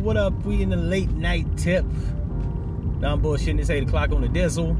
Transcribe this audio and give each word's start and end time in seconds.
what 0.00 0.16
up? 0.16 0.32
We 0.44 0.62
in 0.62 0.70
the 0.70 0.76
late 0.76 1.10
night 1.10 1.46
tip. 1.58 1.84
Now 3.00 3.12
I'm 3.12 3.22
bullshitting. 3.22 3.60
It's 3.60 3.68
8 3.68 3.82
o'clock 3.82 4.12
on 4.12 4.22
the 4.22 4.28
diesel. 4.28 4.70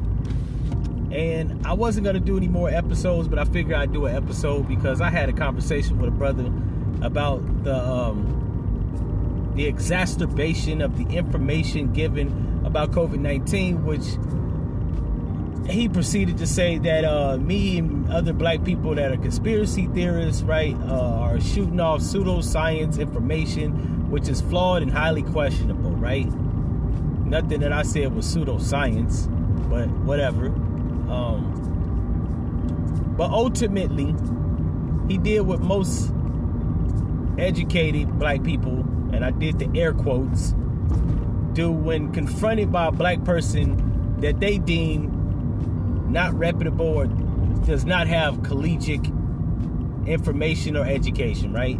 And 1.12 1.66
I 1.66 1.74
wasn't 1.74 2.04
going 2.04 2.14
to 2.14 2.20
do 2.20 2.36
any 2.36 2.48
more 2.48 2.70
episodes, 2.70 3.28
but 3.28 3.38
I 3.38 3.44
figured 3.44 3.76
I'd 3.76 3.92
do 3.92 4.06
an 4.06 4.16
episode 4.16 4.66
because 4.66 5.00
I 5.00 5.10
had 5.10 5.28
a 5.28 5.32
conversation 5.32 5.98
with 5.98 6.08
a 6.08 6.12
brother 6.12 6.50
about 7.02 7.64
the 7.64 7.76
um, 7.76 9.52
the 9.56 9.66
exacerbation 9.66 10.80
of 10.80 10.96
the 10.96 11.16
information 11.16 11.92
given 11.92 12.62
about 12.64 12.92
COVID-19, 12.92 13.82
which 13.82 14.04
he 15.70 15.88
proceeded 15.88 16.38
to 16.38 16.46
say 16.46 16.78
that 16.78 17.04
uh, 17.04 17.36
me 17.36 17.78
and 17.78 18.10
other 18.10 18.32
black 18.32 18.64
people 18.64 18.94
that 18.94 19.12
are 19.12 19.16
conspiracy 19.16 19.86
theorists, 19.88 20.42
right, 20.42 20.76
uh, 20.82 20.94
are 20.94 21.40
shooting 21.40 21.80
off 21.80 22.00
pseudoscience 22.00 22.98
information, 22.98 23.99
which 24.10 24.28
is 24.28 24.40
flawed 24.40 24.82
and 24.82 24.92
highly 24.92 25.22
questionable, 25.22 25.92
right? 25.92 26.26
Nothing 27.24 27.60
that 27.60 27.72
I 27.72 27.82
said 27.82 28.14
was 28.14 28.26
pseudoscience, 28.26 29.28
but 29.70 29.88
whatever. 30.04 30.46
Um, 31.10 31.56
but 33.16 33.30
ultimately, 33.30 34.14
he 35.08 35.16
did 35.18 35.42
what 35.42 35.60
most 35.60 36.12
educated 37.38 38.18
black 38.18 38.42
people, 38.42 38.80
and 39.12 39.24
I 39.24 39.30
did 39.30 39.58
the 39.58 39.70
air 39.80 39.92
quotes, 39.94 40.54
do 41.52 41.70
when 41.70 42.12
confronted 42.12 42.72
by 42.72 42.86
a 42.86 42.92
black 42.92 43.24
person 43.24 44.18
that 44.20 44.40
they 44.40 44.58
deem 44.58 45.16
not 46.10 46.34
reputable 46.34 46.86
or 46.86 47.06
does 47.66 47.84
not 47.84 48.06
have 48.08 48.42
collegiate 48.42 49.06
information 50.06 50.76
or 50.76 50.84
education, 50.84 51.52
right? 51.52 51.78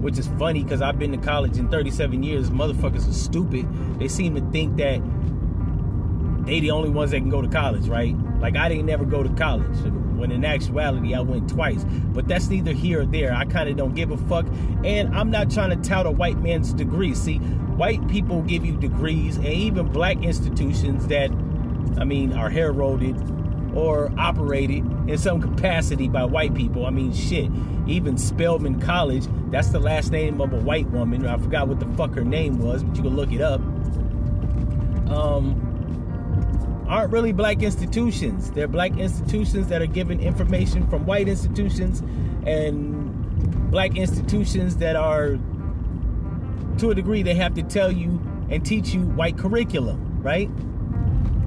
Which 0.00 0.18
is 0.18 0.28
funny 0.38 0.62
because 0.62 0.82
I've 0.82 0.98
been 0.98 1.12
to 1.12 1.18
college 1.18 1.58
in 1.58 1.68
37 1.68 2.22
years. 2.22 2.50
Motherfuckers 2.50 3.08
are 3.08 3.12
stupid. 3.12 3.66
They 3.98 4.08
seem 4.08 4.34
to 4.34 4.40
think 4.50 4.76
that 4.76 5.00
they 6.46 6.60
the 6.60 6.70
only 6.70 6.90
ones 6.90 7.10
that 7.12 7.18
can 7.18 7.30
go 7.30 7.40
to 7.40 7.48
college, 7.48 7.88
right? 7.88 8.14
Like 8.40 8.56
I 8.56 8.68
didn't 8.68 8.86
never 8.86 9.04
go 9.04 9.22
to 9.22 9.28
college. 9.30 9.76
When 10.16 10.30
in 10.30 10.44
actuality 10.44 11.14
I 11.14 11.20
went 11.20 11.48
twice. 11.48 11.84
But 11.84 12.28
that's 12.28 12.48
neither 12.48 12.72
here 12.72 13.00
or 13.00 13.06
there. 13.06 13.34
I 13.34 13.44
kind 13.46 13.68
of 13.68 13.76
don't 13.76 13.94
give 13.94 14.10
a 14.10 14.16
fuck. 14.16 14.46
And 14.84 15.14
I'm 15.16 15.30
not 15.30 15.50
trying 15.50 15.70
to 15.70 15.88
tout 15.88 16.06
a 16.06 16.10
white 16.10 16.38
man's 16.38 16.72
degree. 16.72 17.14
See, 17.14 17.38
white 17.38 18.06
people 18.08 18.42
give 18.42 18.64
you 18.64 18.76
degrees 18.76 19.36
and 19.36 19.46
even 19.46 19.90
black 19.90 20.22
institutions 20.22 21.06
that 21.08 21.30
I 21.98 22.04
mean 22.04 22.32
are 22.32 22.50
heralded 22.50 23.16
or 23.74 24.12
operated 24.18 24.84
in 25.08 25.18
some 25.18 25.40
capacity 25.40 26.08
by 26.08 26.24
white 26.24 26.54
people. 26.54 26.86
I 26.86 26.90
mean, 26.90 27.12
shit. 27.12 27.50
Even 27.86 28.16
Spelman 28.16 28.80
College, 28.80 29.26
that's 29.50 29.68
the 29.68 29.80
last 29.80 30.10
name 30.10 30.40
of 30.40 30.52
a 30.52 30.58
white 30.58 30.88
woman. 30.90 31.26
I 31.26 31.36
forgot 31.36 31.68
what 31.68 31.80
the 31.80 31.86
fuck 31.96 32.14
her 32.14 32.24
name 32.24 32.58
was, 32.58 32.82
but 32.82 32.96
you 32.96 33.02
can 33.02 33.14
look 33.14 33.32
it 33.32 33.40
up. 33.40 33.60
Um, 35.10 36.84
aren't 36.88 37.12
really 37.12 37.32
black 37.32 37.62
institutions. 37.62 38.50
They're 38.50 38.68
black 38.68 38.96
institutions 38.96 39.68
that 39.68 39.82
are 39.82 39.86
given 39.86 40.20
information 40.20 40.86
from 40.88 41.04
white 41.06 41.28
institutions 41.28 42.00
and 42.46 43.70
black 43.70 43.96
institutions 43.96 44.76
that 44.78 44.96
are, 44.96 45.38
to 46.78 46.90
a 46.90 46.94
degree, 46.94 47.22
they 47.22 47.34
have 47.34 47.54
to 47.54 47.62
tell 47.62 47.90
you 47.90 48.20
and 48.50 48.64
teach 48.64 48.94
you 48.94 49.02
white 49.02 49.36
curriculum, 49.36 50.22
right? 50.22 50.48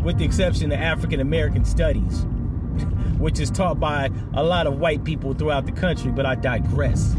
With 0.07 0.19
the 0.19 0.23
exception 0.23 0.71
of 0.71 0.79
African 0.79 1.19
American 1.19 1.65
studies, 1.65 2.21
which 3.19 3.41
is 3.41 3.51
taught 3.51 3.77
by 3.77 4.09
a 4.33 4.41
lot 4.41 4.65
of 4.65 4.79
white 4.79 5.03
people 5.03 5.33
throughout 5.33 5.65
the 5.65 5.73
country, 5.73 6.11
but 6.11 6.25
I 6.25 6.35
digress. 6.35 7.13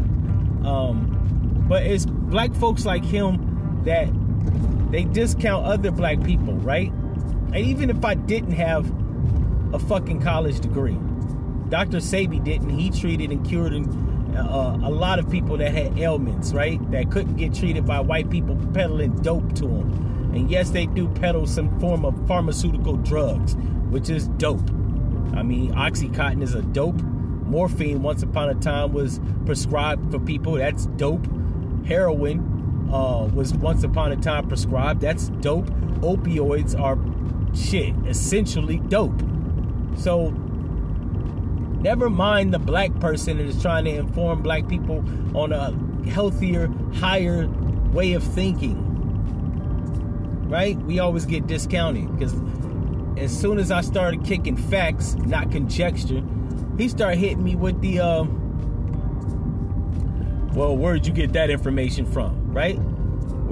Um, 0.65 1.65
but 1.69 1.85
it's 1.85 2.07
black 2.07 2.51
folks 2.55 2.85
like 2.85 3.05
him 3.05 3.83
that 3.85 4.09
they 4.91 5.03
discount 5.03 5.67
other 5.67 5.91
black 5.91 6.23
people, 6.23 6.55
right? 6.55 6.91
And 7.53 7.57
even 7.57 7.91
if 7.91 8.03
I 8.03 8.15
didn't 8.15 8.53
have 8.53 8.91
a 9.71 9.77
fucking 9.77 10.23
college 10.23 10.59
degree, 10.59 10.97
Dr. 11.69 11.97
Sebi 11.97 12.43
didn't. 12.43 12.71
He 12.71 12.89
treated 12.89 13.29
and 13.29 13.47
cured 13.47 13.73
uh, 14.35 14.79
a 14.83 14.89
lot 14.89 15.19
of 15.19 15.29
people 15.29 15.57
that 15.57 15.71
had 15.71 15.95
ailments, 15.99 16.53
right? 16.53 16.79
That 16.89 17.11
couldn't 17.11 17.35
get 17.35 17.53
treated 17.53 17.85
by 17.85 17.99
white 17.99 18.31
people 18.31 18.57
peddling 18.73 19.21
dope 19.21 19.53
to 19.57 19.67
them. 19.67 20.09
And 20.33 20.49
yes, 20.49 20.69
they 20.69 20.85
do 20.85 21.07
peddle 21.07 21.47
some 21.47 21.79
form 21.79 22.05
of 22.05 22.27
pharmaceutical 22.27 22.97
drugs, 22.97 23.55
which 23.89 24.09
is 24.09 24.27
dope. 24.29 24.69
I 25.35 25.43
mean, 25.43 25.73
Oxycontin 25.73 26.43
is 26.43 26.53
a 26.53 26.61
dope. 26.61 27.01
Morphine, 27.01 28.03
once 28.03 28.21
upon 28.21 28.49
a 28.49 28.55
time, 28.55 28.93
was 28.93 29.19
prescribed 29.45 30.11
for 30.11 30.19
people. 30.19 30.53
That's 30.53 30.85
dope. 30.85 31.25
Heroin 31.85 32.89
uh, 32.93 33.27
was 33.33 33.53
once 33.55 33.83
upon 33.83 34.11
a 34.11 34.17
time 34.17 34.47
prescribed. 34.47 35.01
That's 35.01 35.29
dope. 35.41 35.67
Opioids 36.01 36.79
are 36.79 36.97
shit, 37.55 37.95
essentially 38.07 38.77
dope. 38.77 39.19
So, 39.97 40.29
never 41.81 42.09
mind 42.09 42.53
the 42.53 42.59
black 42.59 42.97
person 42.99 43.37
that 43.37 43.47
is 43.47 43.59
trying 43.61 43.85
to 43.85 43.95
inform 43.95 44.43
black 44.43 44.67
people 44.67 45.03
on 45.35 45.51
a 45.51 45.71
healthier, 46.09 46.67
higher 46.93 47.47
way 47.91 48.13
of 48.13 48.23
thinking 48.23 48.88
right? 50.49 50.75
We 50.77 50.99
always 50.99 51.25
get 51.25 51.47
discounted 51.47 52.11
because 52.11 52.33
as 53.17 53.37
soon 53.37 53.59
as 53.59 53.71
I 53.71 53.81
started 53.81 54.25
kicking 54.25 54.57
facts, 54.57 55.15
not 55.15 55.51
conjecture, 55.51 56.23
he 56.77 56.89
started 56.89 57.17
hitting 57.17 57.43
me 57.43 57.55
with 57.55 57.79
the, 57.81 57.99
uh, 57.99 58.23
well, 60.53 60.75
where'd 60.75 61.05
you 61.05 61.13
get 61.13 61.33
that 61.33 61.49
information 61.49 62.05
from, 62.05 62.51
right? 62.51 62.79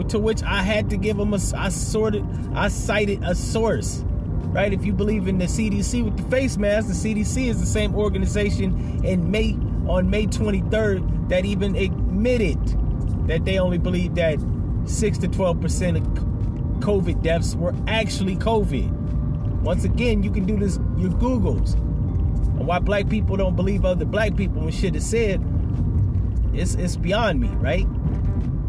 To 0.10 0.20
which 0.20 0.42
I 0.44 0.62
had 0.62 0.90
to 0.92 0.98
give 0.98 1.20
him 1.20 1.34
a, 1.34 1.40
I 1.56 1.70
sorted, 1.70 2.26
I 2.56 2.68
cited 2.70 3.24
a 3.24 3.36
source, 3.36 4.04
right? 4.48 4.74
If 4.74 4.86
you 4.86 4.94
believe 4.94 5.28
in 5.28 5.38
the 5.38 5.46
CDC 5.46 6.04
with 6.04 6.18
the 6.18 6.24
face 6.32 6.58
mask, 6.58 6.88
the 6.88 6.94
CDC 6.94 7.48
is 7.48 7.60
the 7.60 7.66
same 7.66 7.96
organization 7.96 9.04
in 9.06 9.30
May 9.30 9.54
on 9.88 10.10
May 10.10 10.26
23rd 10.26 11.30
that 11.30 11.46
even 11.46 11.76
admitted 11.76 12.60
that 13.28 13.46
they 13.46 13.60
only 13.60 13.78
believe 13.78 14.16
that 14.16 14.40
six 14.86 15.18
to 15.18 15.28
12 15.28 15.60
percent 15.60 15.98
of 15.98 16.37
COVID 16.80 17.22
deaths 17.22 17.56
were 17.56 17.74
actually 17.88 18.36
COVID. 18.36 18.92
Once 19.62 19.84
again, 19.84 20.24
you 20.24 20.32
can 20.32 20.46
do 20.46 20.58
this 20.58 20.80
your 20.98 21.12
Googles. 21.12 21.74
And 21.74 22.66
why 22.66 22.80
black 22.80 23.10
people 23.10 23.38
don't 23.38 23.56
believe 23.56 23.86
other 23.86 24.06
black 24.06 24.36
people 24.36 24.62
when 24.62 24.72
shit 24.72 24.96
is 24.96 25.08
said, 25.08 25.44
it's 26.54 26.76
it's 26.76 26.96
beyond 26.96 27.40
me, 27.40 27.50
right? 27.50 27.86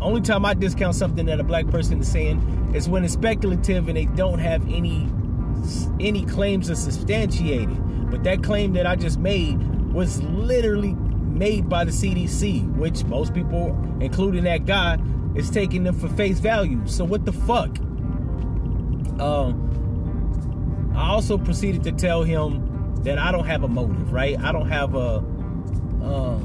Only 0.01 0.21
time 0.21 0.45
I 0.45 0.55
discount 0.55 0.95
something 0.95 1.27
that 1.27 1.41
a 1.41 1.45
black 1.45 1.67
person 1.69 2.01
is 2.01 2.11
saying 2.11 2.73
is 2.75 2.89
when 2.89 3.05
it's 3.05 3.15
speculative 3.15 3.89
and 3.89 3.97
they 3.97 4.07
don't 4.07 4.39
have 4.39 4.63
any 4.73 5.09
any 6.01 6.25
claims 6.25 6.69
to 6.69 6.77
substantiate 6.77 7.69
it. 7.69 8.11
But 8.11 8.25
that 8.25 8.43
claim 8.43 8.73
that 8.75 8.87
I 8.87 8.97
just 8.97 9.19
made 9.19 9.59
was 9.93 10.23
literally 10.23 10.95
made 10.95 11.69
by 11.69 11.85
the 11.85 11.91
CDC, 11.91 12.75
which 12.77 13.05
most 13.05 13.35
people, 13.35 13.77
including 14.01 14.45
that 14.45 14.67
guy, 14.67 14.99
is 15.35 15.51
taking 15.51 15.85
them 15.85 15.99
for 15.99 16.09
face 16.09 16.39
value. 16.39 16.81
So 16.87 17.05
what 17.05 17.25
the 17.25 17.33
fuck? 17.33 17.77
Um, 19.21 20.93
I 20.95 21.09
also 21.11 21.39
proceeded 21.39 21.85
to 21.85 21.93
tell 21.93 22.23
him 22.23 23.03
that 23.03 23.19
I 23.19 23.33
don't 23.33 23.47
have 23.47 23.63
a 23.63 23.69
motive, 23.69 24.13
right? 24.13 24.39
I 24.39 24.53
don't 24.53 24.69
have 24.69 24.95
a, 24.95 25.25
uh, 26.03 26.39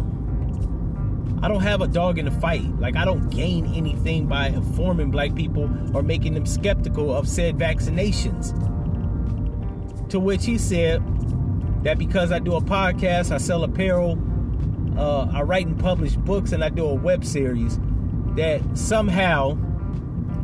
I 1.41 1.47
don't 1.47 1.61
have 1.61 1.81
a 1.81 1.87
dog 1.87 2.19
in 2.19 2.25
the 2.25 2.31
fight. 2.31 2.63
Like 2.79 2.95
I 2.95 3.03
don't 3.03 3.29
gain 3.29 3.73
anything 3.73 4.27
by 4.27 4.47
informing 4.47 5.11
black 5.11 5.35
people 5.35 5.69
or 5.95 6.01
making 6.01 6.35
them 6.35 6.45
skeptical 6.45 7.13
of 7.13 7.27
said 7.27 7.57
vaccinations. 7.57 8.57
To 10.09 10.19
which 10.19 10.45
he 10.45 10.57
said 10.57 11.01
that 11.83 11.97
because 11.97 12.31
I 12.31 12.39
do 12.39 12.55
a 12.55 12.61
podcast, 12.61 13.31
I 13.31 13.39
sell 13.39 13.63
apparel, 13.63 14.17
uh, 14.97 15.27
I 15.33 15.41
write 15.41 15.67
and 15.67 15.79
publish 15.79 16.15
books, 16.15 16.51
and 16.51 16.63
I 16.63 16.69
do 16.69 16.85
a 16.85 16.93
web 16.93 17.25
series, 17.25 17.79
that 18.35 18.61
somehow 18.75 19.57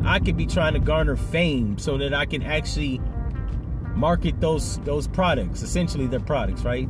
I 0.03 0.19
could 0.19 0.37
be 0.37 0.45
trying 0.45 0.73
to 0.73 0.79
garner 0.79 1.15
fame 1.15 1.77
so 1.77 1.97
that 1.97 2.13
I 2.13 2.25
can 2.25 2.43
actually 2.43 3.01
market 3.95 4.39
those 4.39 4.79
those 4.79 5.07
products. 5.07 5.61
Essentially, 5.61 6.07
their 6.07 6.19
products, 6.19 6.63
right? 6.63 6.89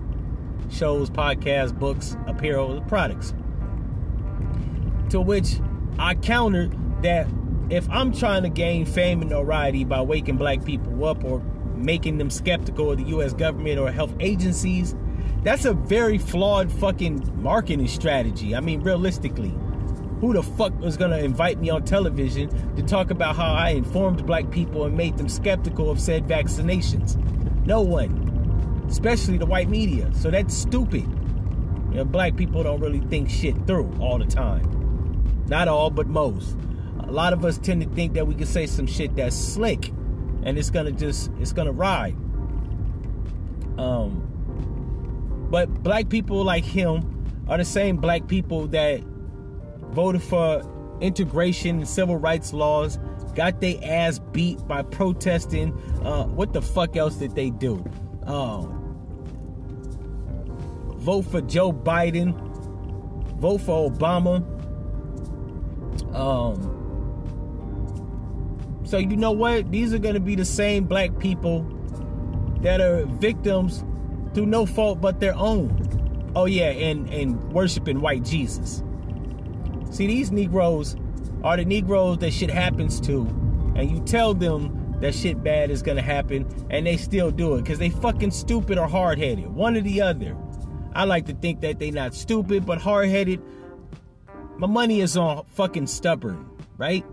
Shows, 0.69 1.09
podcasts, 1.09 1.77
books, 1.77 2.15
apparel, 2.27 2.81
products. 2.81 3.33
To 5.09 5.19
which 5.19 5.59
I 5.97 6.13
countered 6.15 6.75
that 7.01 7.27
if 7.69 7.89
I'm 7.89 8.13
trying 8.13 8.43
to 8.43 8.49
gain 8.49 8.85
fame 8.85 9.21
and 9.21 9.29
notoriety 9.31 9.83
by 9.83 10.01
waking 10.01 10.37
black 10.37 10.63
people 10.63 11.05
up 11.05 11.23
or 11.23 11.41
making 11.75 12.17
them 12.17 12.29
skeptical 12.29 12.91
of 12.91 12.97
the 12.97 13.05
US 13.05 13.33
government 13.33 13.79
or 13.79 13.91
health 13.91 14.13
agencies, 14.19 14.95
that's 15.43 15.65
a 15.65 15.73
very 15.73 16.17
flawed 16.17 16.71
fucking 16.71 17.41
marketing 17.41 17.87
strategy. 17.87 18.55
I 18.55 18.59
mean, 18.59 18.81
realistically 18.81 19.53
who 20.19 20.33
the 20.33 20.43
fuck 20.43 20.77
was 20.79 20.97
gonna 20.97 21.17
invite 21.17 21.59
me 21.59 21.69
on 21.69 21.83
television 21.83 22.49
to 22.75 22.83
talk 22.83 23.09
about 23.09 23.35
how 23.35 23.53
I 23.53 23.69
informed 23.69 24.25
black 24.25 24.49
people 24.51 24.85
and 24.85 24.95
made 24.97 25.17
them 25.17 25.29
skeptical 25.29 25.89
of 25.89 25.99
said 25.99 26.27
vaccinations? 26.27 27.15
No 27.65 27.81
one, 27.81 28.85
especially 28.89 29.37
the 29.37 29.45
white 29.45 29.69
media. 29.69 30.11
So 30.13 30.29
that's 30.29 30.53
stupid. 30.53 31.07
You 31.89 31.95
know, 31.95 32.05
black 32.05 32.35
people 32.35 32.63
don't 32.63 32.79
really 32.79 32.99
think 32.99 33.29
shit 33.29 33.55
through 33.65 33.95
all 33.99 34.17
the 34.19 34.25
time. 34.25 35.45
Not 35.47 35.67
all, 35.67 35.89
but 35.89 36.07
most. 36.07 36.55
a 36.99 37.11
lot 37.11 37.33
of 37.33 37.43
us 37.43 37.57
tend 37.57 37.81
to 37.81 37.89
think 37.89 38.13
that 38.13 38.27
we 38.27 38.35
can 38.35 38.45
say 38.45 38.67
some 38.67 38.85
shit 38.85 39.15
that's 39.15 39.35
slick 39.35 39.91
and 40.43 40.57
it's 40.57 40.69
gonna 40.69 40.91
just 40.91 41.31
it's 41.39 41.53
gonna 41.53 41.71
ride. 41.71 42.15
Um 43.77 44.25
but 45.49 45.81
black 45.81 46.09
people 46.09 46.43
like 46.43 46.63
him 46.63 47.45
are 47.47 47.57
the 47.57 47.65
same 47.65 47.97
black 47.97 48.27
people 48.27 48.67
that 48.67 49.01
voted 49.91 50.21
for 50.23 50.63
integration 51.01 51.77
and 51.77 51.87
civil 51.87 52.17
rights 52.17 52.53
laws, 52.53 52.99
got 53.35 53.61
their 53.61 53.75
ass 53.83 54.19
beat 54.19 54.65
by 54.67 54.81
protesting. 54.81 55.73
Uh, 56.03 56.25
what 56.25 56.53
the 56.53 56.61
fuck 56.61 56.95
else 56.95 57.15
did 57.15 57.35
they 57.35 57.49
do? 57.49 57.83
Um, 58.25 58.75
vote 60.97 61.23
for 61.23 61.41
Joe 61.41 61.71
Biden, 61.71 62.33
vote 63.37 63.59
for 63.59 63.89
Obama. 63.89 64.45
Um, 66.13 66.75
so 68.83 68.97
you 68.97 69.15
know 69.15 69.31
what? 69.31 69.71
These 69.71 69.93
are 69.93 69.99
going 69.99 70.15
to 70.15 70.19
be 70.19 70.35
the 70.35 70.45
same 70.45 70.85
black 70.85 71.17
people 71.19 71.65
that 72.61 72.81
are 72.81 73.05
victims 73.05 73.83
through 74.33 74.47
no 74.47 74.65
fault 74.65 75.01
but 75.01 75.19
their 75.19 75.35
own. 75.35 76.31
Oh 76.35 76.45
yeah, 76.45 76.69
and 76.69 77.09
and 77.09 77.41
worshiping 77.51 78.01
white 78.01 78.23
Jesus. 78.23 78.83
See, 79.89 80.07
these 80.07 80.31
Negroes 80.31 80.95
are 81.43 81.57
the 81.57 81.65
Negroes 81.65 82.19
that 82.19 82.31
shit 82.31 82.49
happens 82.49 82.99
to, 83.01 83.21
and 83.75 83.89
you 83.89 83.99
tell 84.01 84.33
them 84.33 84.97
that 84.99 85.15
shit 85.15 85.41
bad 85.43 85.71
is 85.71 85.81
gonna 85.81 86.01
happen, 86.01 86.47
and 86.69 86.85
they 86.85 86.97
still 86.97 87.31
do 87.31 87.55
it 87.55 87.63
because 87.63 87.79
they 87.79 87.89
fucking 87.89 88.31
stupid 88.31 88.77
or 88.77 88.87
hard 88.87 89.17
headed. 89.17 89.47
One 89.47 89.75
or 89.75 89.81
the 89.81 90.01
other. 90.01 90.35
I 90.93 91.05
like 91.05 91.25
to 91.27 91.33
think 91.33 91.61
that 91.61 91.79
they 91.79 91.91
not 91.91 92.13
stupid 92.13 92.65
but 92.65 92.79
hard 92.79 93.09
headed. 93.09 93.41
My 94.57 94.67
money 94.67 95.01
is 95.01 95.15
on 95.15 95.45
fucking 95.53 95.87
stubborn, 95.87 96.49
right? 96.77 97.05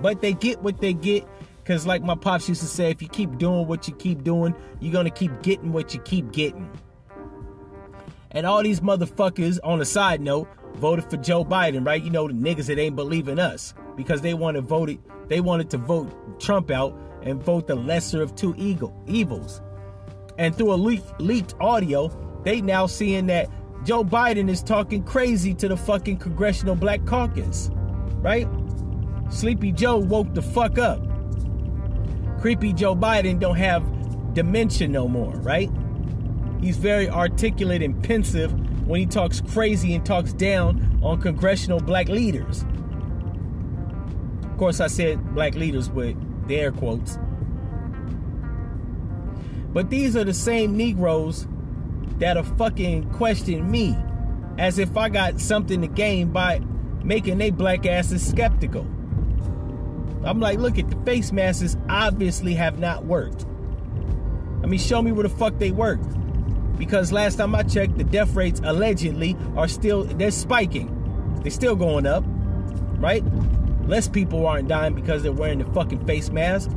But 0.00 0.20
they 0.20 0.32
get 0.32 0.60
what 0.62 0.80
they 0.80 0.92
get 0.92 1.24
because, 1.62 1.86
like 1.86 2.02
my 2.02 2.16
pops 2.16 2.48
used 2.48 2.60
to 2.62 2.66
say, 2.66 2.90
if 2.90 3.00
you 3.00 3.08
keep 3.08 3.38
doing 3.38 3.66
what 3.66 3.86
you 3.86 3.94
keep 3.94 4.24
doing, 4.24 4.54
you're 4.80 4.92
gonna 4.92 5.10
keep 5.10 5.42
getting 5.42 5.72
what 5.72 5.94
you 5.94 6.00
keep 6.00 6.32
getting. 6.32 6.68
And 8.32 8.46
all 8.46 8.62
these 8.62 8.80
motherfuckers, 8.80 9.60
on 9.62 9.80
a 9.80 9.84
side 9.84 10.20
note, 10.20 10.48
voted 10.76 11.08
for 11.10 11.16
Joe 11.16 11.44
Biden, 11.44 11.86
right? 11.86 12.02
You 12.02 12.10
know, 12.10 12.28
the 12.28 12.34
niggas 12.34 12.66
that 12.66 12.78
ain't 12.78 12.96
believing 12.96 13.38
us 13.38 13.74
because 13.96 14.20
they 14.20 14.34
wanted 14.34 14.64
voted, 14.64 14.98
they 15.28 15.40
wanted 15.40 15.70
to 15.70 15.78
vote 15.78 16.40
Trump 16.40 16.70
out 16.70 16.98
and 17.22 17.42
vote 17.42 17.66
the 17.66 17.74
lesser 17.74 18.22
of 18.22 18.34
two 18.34 18.54
evil, 18.56 18.94
evils. 19.06 19.62
And 20.38 20.54
through 20.54 20.72
a 20.72 20.76
leaked, 20.76 21.20
leaked 21.20 21.54
audio, 21.60 22.08
they 22.44 22.60
now 22.60 22.86
seeing 22.86 23.26
that 23.26 23.48
Joe 23.84 24.04
Biden 24.04 24.48
is 24.48 24.62
talking 24.62 25.02
crazy 25.02 25.54
to 25.54 25.68
the 25.68 25.76
fucking 25.76 26.18
Congressional 26.18 26.74
Black 26.74 27.04
Caucus, 27.06 27.70
right? 28.18 28.48
Sleepy 29.30 29.72
Joe 29.72 29.98
woke 29.98 30.34
the 30.34 30.42
fuck 30.42 30.78
up. 30.78 31.00
Creepy 32.40 32.72
Joe 32.72 32.94
Biden 32.94 33.38
don't 33.38 33.56
have 33.56 34.34
dementia 34.34 34.88
no 34.88 35.08
more, 35.08 35.32
right? 35.36 35.70
He's 36.60 36.76
very 36.76 37.08
articulate 37.08 37.82
and 37.82 38.02
pensive 38.02 38.52
when 38.86 39.00
he 39.00 39.06
talks 39.06 39.40
crazy 39.40 39.94
and 39.94 40.04
talks 40.04 40.32
down 40.32 41.00
on 41.02 41.20
congressional 41.20 41.80
black 41.80 42.08
leaders. 42.08 42.64
Of 44.44 44.58
course, 44.58 44.80
I 44.80 44.88
said 44.88 45.34
black 45.34 45.54
leaders 45.54 45.90
with 45.90 46.16
the 46.46 46.56
air 46.56 46.70
quotes. 46.70 47.18
But 49.72 49.90
these 49.90 50.16
are 50.16 50.24
the 50.24 50.34
same 50.34 50.76
Negroes 50.76 51.48
that'll 52.18 52.44
fucking 52.44 53.10
question 53.12 53.70
me 53.70 53.96
as 54.58 54.78
if 54.78 54.96
I 54.96 55.08
got 55.08 55.40
something 55.40 55.80
to 55.80 55.88
gain 55.88 56.30
by 56.30 56.60
making 57.02 57.38
they 57.38 57.50
black 57.50 57.86
asses 57.86 58.26
skeptical. 58.26 58.82
I'm 60.24 60.40
like, 60.40 60.58
look 60.58 60.78
at 60.78 60.88
the 60.88 60.96
face 61.04 61.32
masks 61.32 61.76
obviously 61.88 62.54
have 62.54 62.78
not 62.78 63.04
worked. 63.04 63.46
I 64.62 64.66
mean, 64.66 64.78
show 64.78 65.02
me 65.02 65.12
where 65.12 65.24
the 65.24 65.34
fuck 65.34 65.58
they 65.58 65.70
worked 65.70 66.06
because 66.76 67.12
last 67.12 67.36
time 67.36 67.54
I 67.54 67.62
checked, 67.62 67.98
the 67.98 68.04
death 68.04 68.34
rates 68.34 68.60
allegedly 68.64 69.36
are 69.56 69.68
still 69.68 70.04
they're 70.04 70.30
spiking. 70.30 70.90
They're 71.42 71.50
still 71.50 71.76
going 71.76 72.06
up, 72.06 72.24
right? 72.98 73.22
Less 73.86 74.08
people 74.08 74.46
aren't 74.46 74.68
dying 74.68 74.94
because 74.94 75.22
they're 75.22 75.32
wearing 75.32 75.58
the 75.58 75.66
fucking 75.72 76.06
face 76.06 76.30
mask. 76.30 76.70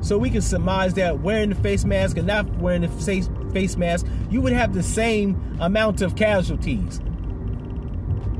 So 0.00 0.18
we 0.18 0.30
can 0.30 0.42
surmise 0.42 0.94
that 0.94 1.20
wearing 1.20 1.50
the 1.50 1.54
face 1.56 1.84
mask 1.84 2.16
and 2.16 2.26
not 2.26 2.46
wearing 2.56 2.82
the 2.82 2.88
face 2.88 3.28
face 3.52 3.76
mask, 3.76 4.06
you 4.30 4.40
would 4.40 4.52
have 4.52 4.74
the 4.74 4.82
same 4.82 5.58
amount 5.60 6.02
of 6.02 6.16
casualties. 6.16 7.00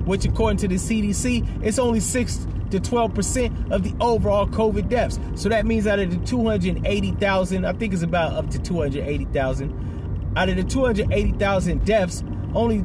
Which 0.05 0.25
according 0.25 0.59
to 0.59 0.69
the 0.69 0.75
CDC, 0.75 1.65
it's 1.65 1.79
only 1.79 2.01
6 2.01 2.47
to 2.71 2.81
12% 2.81 3.71
of 3.71 3.83
the 3.83 3.95
overall 4.01 4.47
COVID 4.47 4.89
deaths. 4.89 5.19
So 5.37 5.49
that 5.49 5.65
means 5.65 5.87
out 5.87 5.99
of 5.99 6.11
the 6.11 6.27
280,000, 6.27 7.65
I 7.65 7.73
think 7.73 7.95
it's 7.95 8.03
about 8.03 8.33
up 8.33 8.51
to 8.51 8.59
280,000 8.59 9.94
out 10.37 10.49
of 10.49 10.57
the 10.57 10.65
280,000 10.65 11.85
deaths, 11.85 12.25
only 12.55 12.85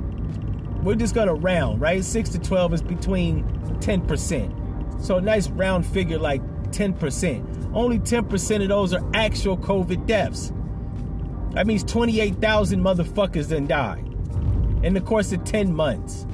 we're 0.84 0.96
just 0.96 1.16
gonna 1.16 1.34
round, 1.34 1.82
right? 1.82 2.04
Six 2.04 2.30
to 2.30 2.40
12 2.40 2.74
is 2.76 2.82
between 2.82 3.44
10%. 3.80 4.56
So 5.04 5.18
a 5.18 5.22
nice 5.22 5.50
round 5.50 5.86
figure 5.86 6.20
like 6.20 6.42
10%. 6.72 7.72
Only 7.74 8.00
10% 8.00 8.62
of 8.62 8.70
those 8.70 8.94
are 8.94 9.04
actual 9.14 9.58
COVID 9.58 10.06
deaths. 10.06 10.52
That 11.52 11.68
means 11.68 11.84
28,000 11.84 12.82
motherfuckers 12.82 13.48
then 13.48 13.68
died 13.68 14.06
in 14.84 14.94
the 14.94 15.02
course 15.02 15.32
of 15.32 15.44
10 15.44 15.74
months. 15.74 16.26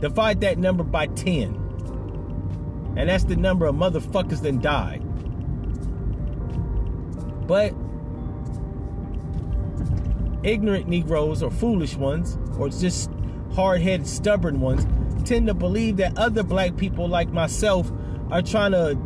Divide 0.00 0.40
that 0.40 0.58
number 0.58 0.82
by 0.82 1.06
10. 1.06 1.56
And 2.96 3.08
that's 3.08 3.24
the 3.24 3.36
number 3.36 3.66
of 3.66 3.74
motherfuckers 3.74 4.42
then 4.42 4.60
died. 4.60 5.02
But 7.46 7.74
ignorant 10.42 10.88
Negroes 10.88 11.42
or 11.42 11.50
foolish 11.50 11.96
ones, 11.96 12.38
or 12.58 12.68
just 12.68 13.10
hard 13.54 13.80
headed, 13.80 14.06
stubborn 14.06 14.60
ones, 14.60 14.86
tend 15.24 15.46
to 15.46 15.54
believe 15.54 15.96
that 15.98 16.16
other 16.18 16.42
black 16.42 16.76
people 16.76 17.08
like 17.08 17.30
myself 17.30 17.90
are 18.30 18.42
trying 18.42 18.72
to 18.72 18.98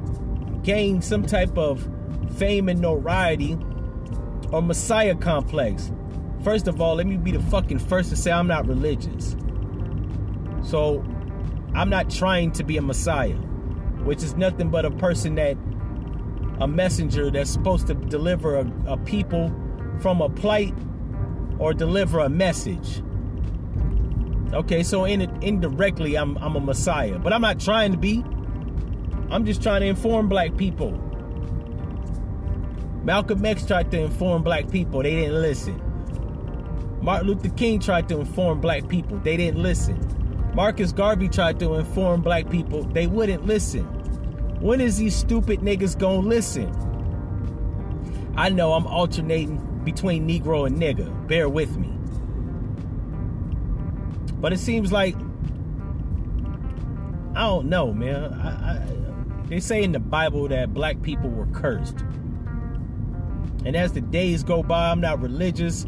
gain 0.63 1.03
some 1.03 1.25
type 1.25 1.57
of 1.59 1.89
fame 2.37 2.69
and 2.69 2.81
notoriety 2.81 3.59
or 4.53 4.63
messiah 4.63 5.15
complex. 5.15 5.91
First 6.43 6.69
of 6.69 6.81
all, 6.81 6.97
let 6.97 7.07
me 7.07 7.17
be 7.17 7.33
the 7.33 7.43
fucking 7.45 7.79
first 7.79 8.11
to 8.11 8.17
say 8.17 8.31
I'm 8.31 8.47
not 8.47 8.67
religious. 8.67 9.37
So 10.63 11.05
I'm 11.75 11.91
not 11.91 12.11
trying 12.11 12.53
to 12.53 12.65
be 12.65 12.77
a 12.77 12.83
messiah, 12.83 13.35
which 14.05 14.23
is 14.23 14.37
nothing 14.37 14.71
but 14.71 14.85
a 14.85 14.91
person 14.91 15.35
that, 15.37 15.57
a 16.61 16.69
messenger 16.69 17.31
that's 17.31 17.51
supposed 17.51 17.87
to 17.89 17.95
deliver 17.95 18.57
a, 18.57 18.73
a 18.87 18.97
people 18.99 19.53
from 20.01 20.21
a 20.21 20.29
plight 20.29 20.75
or 21.59 21.73
deliver 21.73 22.21
a 22.21 22.29
message. 22.29 23.03
Okay, 24.53 24.83
so 24.83 25.05
in, 25.05 25.23
it, 25.23 25.31
indirectly, 25.43 26.17
I'm, 26.17 26.37
I'm 26.39 26.57
a 26.57 26.61
messiah, 26.61 27.19
but 27.19 27.33
I'm 27.33 27.43
not 27.43 27.59
trying 27.59 27.93
to 27.93 27.99
be. 27.99 28.25
I'm 29.31 29.45
just 29.45 29.63
trying 29.63 29.81
to 29.81 29.87
inform 29.87 30.29
black 30.29 30.57
people. 30.57 30.93
Malcolm 33.03 33.45
X 33.45 33.67
tried 33.67 33.91
to 33.91 34.01
inform 34.01 34.43
black 34.43 34.71
people, 34.71 35.03
they 35.03 35.11
didn't 35.11 35.43
listen. 35.43 35.81
Martin 37.03 37.29
Luther 37.29 37.51
King 37.51 37.81
tried 37.81 38.09
to 38.09 38.21
inform 38.21 38.61
black 38.61 38.89
people, 38.89 39.19
they 39.19 39.37
didn't 39.37 39.63
listen. 39.63 40.01
Marcus 40.55 40.93
Garvey 40.93 41.29
tried 41.29 41.59
to 41.59 41.75
inform 41.75 42.23
black 42.23 42.49
people, 42.49 42.85
they 42.85 43.07
wouldn't 43.07 43.45
listen. 43.45 43.85
When 44.61 44.81
is 44.81 44.97
these 44.97 45.15
stupid 45.15 45.61
niggas 45.61 45.99
gonna 45.99 46.27
listen? 46.27 46.73
I 48.37 48.49
know 48.49 48.73
I'm 48.73 48.87
alternating 48.87 49.59
between 49.85 50.29
Negro 50.29 50.67
and 50.67 50.79
nigga. 50.79 51.27
Bear 51.29 51.49
with 51.49 51.77
me. 51.77 51.91
But 54.41 54.53
it 54.53 54.59
seems 54.59 54.93
like 54.93 55.17
I 57.37 57.41
don't 57.49 57.69
know, 57.69 57.93
man. 57.93 58.33
I, 58.33 58.75
I, 58.75 58.87
they 59.47 59.59
say 59.59 59.83
in 59.83 59.91
the 59.91 59.99
Bible 59.99 60.47
that 60.49 60.73
black 60.73 61.03
people 61.03 61.29
were 61.31 61.47
cursed. 61.47 62.05
And 63.65 63.75
as 63.75 63.93
the 63.93 64.01
days 64.01 64.45
go 64.45 64.63
by, 64.63 64.91
I'm 64.91 65.01
not 65.01 65.21
religious, 65.21 65.85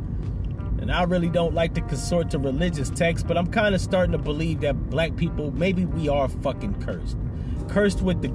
and 0.81 0.91
I 0.91 1.05
really 1.05 1.29
don't 1.29 1.55
like 1.55 1.75
to 1.75 1.83
consort 1.83 2.31
to 2.31 2.39
religious 2.39 2.91
texts, 2.91 3.25
but 3.27 3.37
I'm 3.37 3.47
kind 3.47 3.77
of 3.77 3.81
starting 3.81 4.13
to 4.13 4.19
believe 4.19 4.61
that 4.63 4.91
black 4.91 5.15
people, 5.15 5.53
maybe 5.53 5.85
we 5.85 6.09
are 6.09 6.27
fucking 6.29 6.83
cursed. 6.83 7.17
Cursed 7.69 8.03
with 8.03 8.23
the 8.23 8.33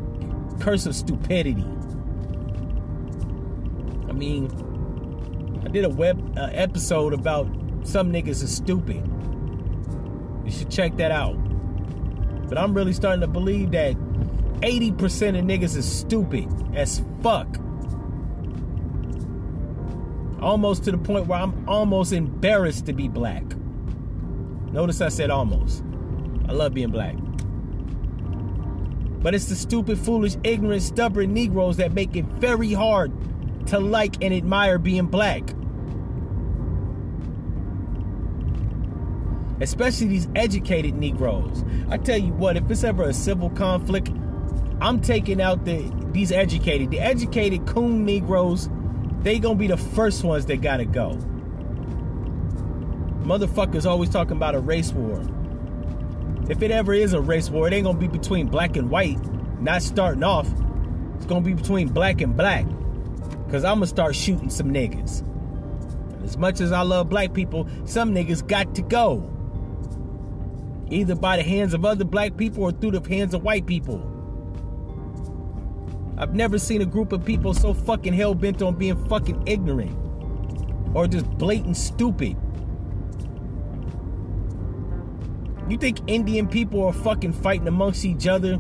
curse 0.64 0.86
of 0.86 0.96
stupidity. 0.96 1.66
I 4.08 4.14
mean, 4.14 4.50
did 5.72 5.86
a 5.86 5.90
web 5.90 6.38
uh, 6.38 6.50
episode 6.52 7.14
about 7.14 7.48
some 7.84 8.12
niggas 8.12 8.44
is 8.44 8.56
stupid. 8.56 9.08
You 10.46 10.52
should 10.52 10.70
check 10.70 10.98
that 10.98 11.12
out. 11.12 11.36
But 12.50 12.58
I'm 12.58 12.74
really 12.74 12.94
starting 12.94 13.22
to 13.22 13.28
believe 13.28 13.72
that 13.72 13.96
80% 14.62 15.40
of 15.40 15.46
niggas 15.46 15.78
is 15.78 15.90
stupid 15.90 16.48
as 16.76 17.02
fuck. 17.24 17.48
Almost 20.42 20.84
to 20.86 20.92
the 20.92 20.98
point 20.98 21.28
where 21.28 21.40
I'm 21.40 21.68
almost 21.70 22.14
embarrassed 22.14 22.86
to 22.88 22.94
be 22.94 23.08
black. 23.08 23.44
Notice 24.72 25.02
I 25.02 25.10
said 25.10 25.30
almost. 25.30 25.84
I 26.48 26.52
love 26.52 26.74
being 26.74 26.92
black. 26.92 27.16
But 29.22 29.36
it's 29.36 29.46
the 29.46 29.56
stupid, 29.56 30.00
foolish, 30.00 30.36
ignorant, 30.44 30.82
stubborn 30.82 31.34
Negroes 31.34 31.78
that 31.78 31.94
make 31.94 32.16
it 32.16 32.26
very 32.26 32.74
hard 32.74 33.12
to 33.68 33.80
like 33.80 34.24
and 34.24 34.34
admire 34.34 34.78
being 34.78 35.06
black. 35.06 35.54
Especially 39.62 40.08
these 40.08 40.28
educated 40.36 40.96
Negroes. 40.96 41.64
I 41.90 41.98
tell 41.98 42.18
you 42.18 42.34
what, 42.34 42.58
if 42.58 42.70
it's 42.72 42.84
ever 42.84 43.04
a 43.04 43.14
civil 43.14 43.52
conflict, 43.52 44.10
I'm 44.82 45.00
taking 45.00 45.40
out 45.40 45.66
the 45.66 45.90
these 46.12 46.32
educated. 46.32 46.90
The 46.90 47.00
educated 47.00 47.68
coon 47.68 48.04
Negroes, 48.04 48.70
they 49.22 49.38
gonna 49.38 49.56
be 49.56 49.68
the 49.68 49.78
first 49.78 50.24
ones 50.24 50.48
that 50.48 50.62
gotta 50.62 50.86
go. 50.86 51.12
Motherfuckers 53.24 53.86
always 53.86 54.10
talking 54.10 54.36
about 54.36 54.56
a 54.56 54.60
race 54.60 54.92
war. 54.92 55.22
If 56.50 56.64
it 56.64 56.72
ever 56.72 56.94
is 56.94 57.14
a 57.14 57.22
race 57.22 57.52
war, 57.52 57.68
it 57.68 57.74
ain't 57.74 57.86
gonna 57.86 58.00
be 58.00 58.08
between 58.08 58.48
black 58.48 58.76
and 58.76 58.90
white. 58.90 59.20
Not 59.62 59.84
starting 59.84 60.24
off. 60.24 60.52
It's 61.18 61.28
gonna 61.28 61.42
be 61.42 61.54
between 61.54 61.88
black 61.90 62.22
and 62.22 62.36
black. 62.36 62.66
Cause 63.52 63.64
I'm 63.64 63.76
gonna 63.76 63.88
start 63.88 64.16
shooting 64.16 64.50
some 64.50 64.72
niggas. 64.72 65.24
As 66.24 66.36
much 66.36 66.62
as 66.62 66.72
I 66.72 66.82
love 66.82 67.10
black 67.10 67.34
people, 67.34 67.68
some 67.86 68.14
niggas 68.14 68.46
got 68.48 68.74
to 68.76 68.82
go. 68.82 69.32
Either 70.92 71.16
by 71.16 71.38
the 71.38 71.44
hands 71.44 71.74
of 71.74 71.86
other 71.86 72.04
black 72.04 72.36
people 72.36 72.64
or 72.64 72.72
through 72.72 72.92
the 72.92 73.10
hands 73.10 73.34
of 73.34 73.42
white 73.44 73.66
people. 73.66 74.06
I've 76.18 76.36
never 76.36 76.60
seen 76.60 76.82
a 76.82 76.86
group 76.86 77.14
of 77.14 77.26
people 77.26 77.54
so 77.54 77.74
fucking 77.74 78.14
hell 78.14 78.36
bent 78.36 78.62
on 78.62 78.76
being 78.76 79.04
fucking 79.08 79.42
ignorant 79.48 79.98
or 80.94 81.08
just 81.08 81.26
blatant 81.38 81.78
stupid. 81.78 82.36
You 85.70 85.78
think 85.78 86.00
Indian 86.08 86.48
people 86.48 86.86
are 86.86 86.94
fucking 86.94 87.32
fighting 87.34 87.68
amongst 87.68 88.04
each 88.04 88.28
other 88.28 88.58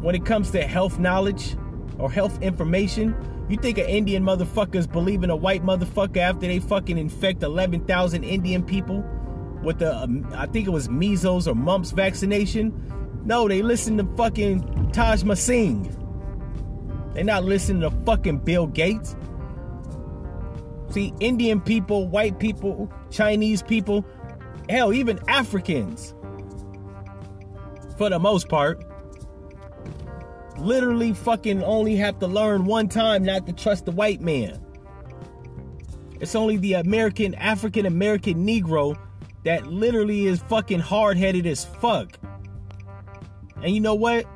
when 0.00 0.14
it 0.14 0.24
comes 0.24 0.52
to 0.52 0.62
health 0.62 1.00
knowledge 1.00 1.56
or 1.98 2.10
health 2.10 2.40
information? 2.40 3.16
You 3.48 3.56
think 3.56 3.78
an 3.78 3.86
Indian 3.86 4.22
motherfuckers 4.22 4.90
believe 4.90 5.24
in 5.24 5.30
a 5.30 5.36
white 5.36 5.64
motherfucker 5.64 6.18
after 6.18 6.46
they 6.46 6.60
fucking 6.60 6.96
infect 6.96 7.42
11,000 7.42 8.22
Indian 8.22 8.62
people 8.62 9.04
with 9.62 9.78
the, 9.78 9.94
um, 9.96 10.26
I 10.34 10.46
think 10.46 10.66
it 10.66 10.70
was 10.70 10.88
measles 10.88 11.48
or 11.48 11.54
mumps 11.54 11.90
vaccination? 11.90 12.72
No, 13.24 13.48
they 13.48 13.62
listen 13.62 13.96
to 13.98 14.04
fucking 14.16 14.90
Taj 14.92 15.22
Masing. 15.24 15.94
They're 17.14 17.24
not 17.24 17.44
listening 17.44 17.82
to 17.82 17.90
fucking 18.04 18.38
Bill 18.38 18.66
Gates. 18.66 19.16
See, 20.90 21.12
Indian 21.20 21.60
people, 21.60 22.08
white 22.08 22.38
people, 22.38 22.90
Chinese 23.10 23.62
people, 23.62 24.06
hell, 24.68 24.92
even 24.92 25.18
Africans, 25.28 26.14
for 27.98 28.08
the 28.08 28.18
most 28.18 28.48
part, 28.48 28.82
literally 30.56 31.12
fucking 31.12 31.62
only 31.62 31.96
have 31.96 32.18
to 32.20 32.26
learn 32.26 32.64
one 32.64 32.88
time 32.88 33.22
not 33.24 33.46
to 33.46 33.52
trust 33.52 33.84
the 33.84 33.92
white 33.92 34.20
man. 34.20 34.58
It's 36.20 36.34
only 36.34 36.56
the 36.56 36.74
American, 36.74 37.34
African 37.34 37.86
American 37.86 38.46
Negro 38.46 38.96
that 39.44 39.66
literally 39.66 40.26
is 40.26 40.40
fucking 40.40 40.80
hard 40.80 41.16
headed 41.16 41.46
as 41.46 41.64
fuck. 41.64 42.18
And 43.62 43.74
you 43.74 43.80
know 43.80 43.94
what? 43.94 44.26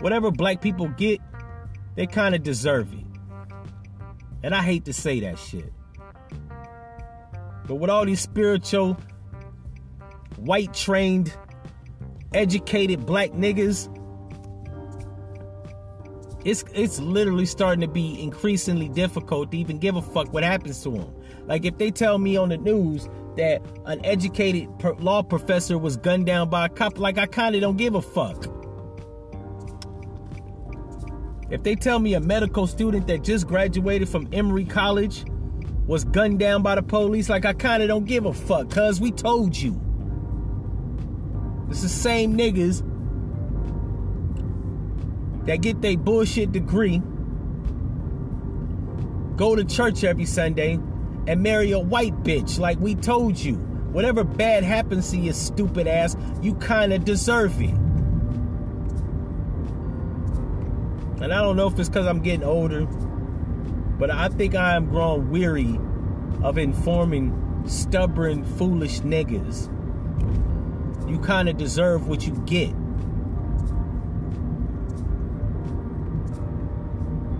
Whatever 0.00 0.30
black 0.30 0.60
people 0.60 0.88
get, 0.88 1.20
they 1.94 2.06
kind 2.06 2.34
of 2.34 2.42
deserve 2.42 2.92
it. 2.92 3.04
And 4.42 4.54
I 4.54 4.62
hate 4.62 4.84
to 4.84 4.92
say 4.92 5.20
that 5.20 5.38
shit. 5.38 5.72
But 7.66 7.76
with 7.76 7.90
all 7.90 8.06
these 8.06 8.20
spiritual 8.20 8.96
white 10.36 10.72
trained, 10.72 11.36
educated 12.32 13.04
black 13.04 13.30
niggas, 13.32 13.94
it's 16.44 16.64
it's 16.72 17.00
literally 17.00 17.46
starting 17.46 17.80
to 17.80 17.88
be 17.88 18.22
increasingly 18.22 18.88
difficult 18.88 19.50
to 19.50 19.58
even 19.58 19.78
give 19.78 19.96
a 19.96 20.02
fuck 20.02 20.32
what 20.32 20.44
happens 20.44 20.82
to 20.84 20.90
them. 20.90 21.12
Like 21.46 21.64
if 21.64 21.76
they 21.78 21.90
tell 21.90 22.18
me 22.18 22.36
on 22.36 22.48
the 22.48 22.56
news 22.56 23.08
that 23.36 23.62
an 23.86 24.04
educated 24.04 24.68
law 25.00 25.22
professor 25.22 25.78
was 25.78 25.96
gunned 25.96 26.26
down 26.26 26.48
by 26.48 26.66
a 26.66 26.68
cop, 26.68 26.98
like 26.98 27.18
I 27.18 27.26
kind 27.26 27.54
of 27.54 27.60
don't 27.60 27.76
give 27.76 27.94
a 27.94 28.02
fuck. 28.02 28.46
If 31.50 31.62
they 31.62 31.76
tell 31.76 31.98
me 31.98 32.14
a 32.14 32.20
medical 32.20 32.66
student 32.66 33.06
that 33.06 33.22
just 33.22 33.46
graduated 33.46 34.08
from 34.08 34.28
Emory 34.32 34.64
College 34.64 35.24
was 35.86 36.04
gunned 36.04 36.38
down 36.38 36.62
by 36.62 36.74
the 36.74 36.82
police, 36.82 37.28
like 37.30 37.46
I 37.46 37.54
kind 37.54 37.82
of 37.82 37.88
don't 37.88 38.04
give 38.04 38.26
a 38.26 38.34
fuck, 38.34 38.70
cuz 38.70 39.00
we 39.00 39.10
told 39.10 39.56
you. 39.56 39.80
It's 41.70 41.82
the 41.82 41.88
same 41.88 42.36
niggas 42.36 42.82
that 45.46 45.62
get 45.62 45.80
their 45.80 45.96
bullshit 45.96 46.52
degree, 46.52 47.00
go 49.36 49.54
to 49.56 49.64
church 49.64 50.04
every 50.04 50.26
Sunday, 50.26 50.78
and 51.28 51.42
marry 51.42 51.70
a 51.70 51.78
white 51.78 52.24
bitch 52.24 52.58
like 52.58 52.80
we 52.80 52.96
told 52.96 53.38
you. 53.38 53.54
Whatever 53.92 54.24
bad 54.24 54.64
happens 54.64 55.10
to 55.10 55.16
your 55.16 55.34
stupid 55.34 55.86
ass, 55.86 56.16
you 56.42 56.54
kind 56.56 56.92
of 56.92 57.04
deserve 57.04 57.60
it. 57.62 57.74
And 61.20 61.32
I 61.32 61.40
don't 61.40 61.56
know 61.56 61.68
if 61.68 61.78
it's 61.78 61.88
because 61.88 62.06
I'm 62.06 62.20
getting 62.20 62.44
older, 62.44 62.86
but 62.86 64.10
I 64.10 64.28
think 64.28 64.54
I 64.54 64.74
am 64.74 64.86
growing 64.86 65.30
weary 65.30 65.78
of 66.42 66.58
informing 66.58 67.62
stubborn, 67.66 68.44
foolish 68.44 69.00
niggas 69.00 69.72
you 71.08 71.18
kind 71.18 71.48
of 71.48 71.56
deserve 71.56 72.06
what 72.06 72.26
you 72.26 72.34
get. 72.46 72.70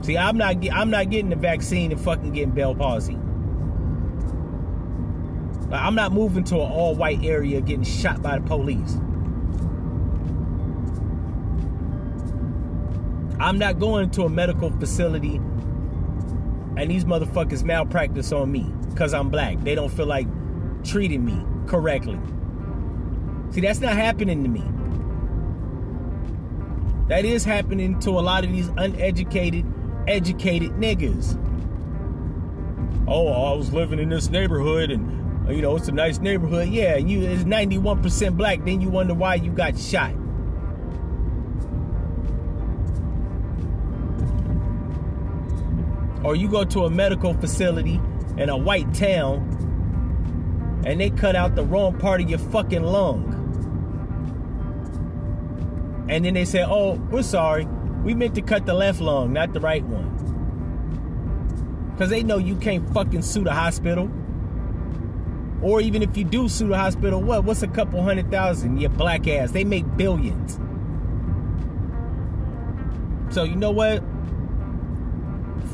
See, 0.05 0.17
I'm 0.17 0.39
not 0.39 0.57
I'm 0.73 0.91
not 0.91 1.11
getting 1.11 1.29
the 1.29 1.37
vaccine 1.37 1.93
and 1.93 2.01
fucking 2.01 2.33
getting 2.33 2.53
Bell 2.53 2.75
palsy. 2.75 3.19
I'm 5.71 5.95
not 5.95 6.13
moving 6.13 6.45
to 6.45 6.55
an 6.57 6.73
all-white 6.73 7.23
area 7.23 7.61
getting 7.61 7.85
shot 7.85 8.23
by 8.23 8.39
the 8.39 8.47
police. 8.47 8.97
I'm 13.41 13.59
not 13.59 13.79
going 13.79 14.11
to 14.13 14.23
a 14.23 14.29
medical 14.29 14.71
facility 14.71 15.41
and 16.79 16.91
these 16.91 17.05
motherfuckers 17.05 17.65
malpractice 17.65 18.31
on 18.31 18.53
me 18.53 18.73
because 18.91 19.13
I'm 19.13 19.31
black. 19.31 19.61
They 19.65 19.75
don't 19.75 19.91
feel 19.91 20.07
like 20.07 20.27
treating 20.85 21.25
me 21.25 21.45
correctly. 21.67 22.19
See, 23.51 23.61
that's 23.61 23.81
not 23.81 23.95
happening 23.95 24.45
to 24.45 24.49
me. 24.49 24.63
That 27.09 27.25
is 27.25 27.45
happening 27.45 27.99
to 28.01 28.11
a 28.11 28.21
lot 28.21 28.45
of 28.45 28.53
these 28.53 28.69
uneducated, 28.77 29.65
educated 30.07 30.73
niggas. 30.73 31.37
Oh, 33.09 33.29
I 33.33 33.57
was 33.57 33.73
living 33.73 33.99
in 33.99 34.09
this 34.09 34.29
neighborhood 34.29 34.91
and 34.91 35.18
you 35.53 35.63
know 35.63 35.77
it's 35.77 35.89
a 35.89 35.93
nice 35.93 36.19
neighborhood. 36.19 36.69
Yeah, 36.69 36.97
you 36.97 37.21
is 37.21 37.45
91% 37.45 38.37
black, 38.37 38.65
then 38.65 38.81
you 38.81 38.89
wonder 38.89 39.15
why 39.15 39.37
you 39.37 39.51
got 39.51 39.79
shot. 39.79 40.15
Or 46.25 46.37
you 46.37 46.49
go 46.49 46.65
to 46.65 46.85
a 46.85 46.91
medical 46.91 47.33
facility 47.35 48.01
in 48.37 48.49
a 48.49 48.57
white 48.57 48.93
town 48.93 49.55
and 50.85 51.01
they 51.01 51.11
cut 51.11 51.35
out 51.37 51.55
the 51.55 51.65
wrong 51.65 51.99
part 51.99 52.21
of 52.21 52.29
your 52.29 52.39
fucking 52.39 52.83
lung. 52.83 53.35
And 56.09 56.25
then 56.25 56.35
they 56.35 56.45
say, 56.45 56.65
oh, 56.65 56.95
we're 57.11 57.23
sorry. 57.23 57.67
We 58.03 58.15
meant 58.15 58.35
to 58.37 58.43
cut 58.43 58.67
the 58.67 58.75
left 58.75 59.01
lung, 59.01 59.33
not 59.33 59.53
the 59.53 59.61
right 59.61 59.85
one. 59.85 60.15
Because 61.93 62.11
they 62.11 62.23
know 62.23 62.39
you 62.39 62.57
can't 62.57 62.89
fucking 62.95 63.23
sue 63.23 63.45
the 63.45 63.53
hospital. 63.53 64.11
Or 65.63 65.81
even 65.81 66.03
if 66.03 66.17
you 66.17 66.25
do 66.25 66.49
sue 66.49 66.69
the 66.69 66.77
hospital, 66.77 67.21
what? 67.21 67.45
What's 67.45 67.63
a 67.63 67.69
couple 67.69 68.03
hundred 68.03 68.31
thousand? 68.31 68.81
You 68.81 68.89
black 68.89 69.27
ass. 69.27 69.51
They 69.51 69.65
make 69.65 69.85
billions. 69.97 70.59
So 73.35 73.43
you 73.43 73.57
know 73.57 73.73
what? 73.73 74.03